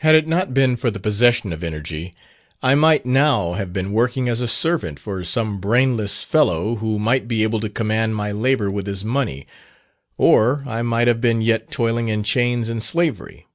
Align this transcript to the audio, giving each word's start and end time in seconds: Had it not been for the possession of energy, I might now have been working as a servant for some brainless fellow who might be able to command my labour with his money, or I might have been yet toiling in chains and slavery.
Had 0.00 0.14
it 0.14 0.26
not 0.26 0.54
been 0.54 0.76
for 0.76 0.90
the 0.90 0.98
possession 0.98 1.52
of 1.52 1.62
energy, 1.62 2.14
I 2.62 2.74
might 2.74 3.04
now 3.04 3.52
have 3.52 3.70
been 3.70 3.92
working 3.92 4.26
as 4.26 4.40
a 4.40 4.48
servant 4.48 4.98
for 4.98 5.22
some 5.24 5.60
brainless 5.60 6.22
fellow 6.22 6.76
who 6.76 6.98
might 6.98 7.28
be 7.28 7.42
able 7.42 7.60
to 7.60 7.68
command 7.68 8.16
my 8.16 8.32
labour 8.32 8.70
with 8.70 8.86
his 8.86 9.04
money, 9.04 9.46
or 10.16 10.64
I 10.66 10.80
might 10.80 11.06
have 11.06 11.20
been 11.20 11.42
yet 11.42 11.70
toiling 11.70 12.08
in 12.08 12.22
chains 12.22 12.70
and 12.70 12.82
slavery. 12.82 13.46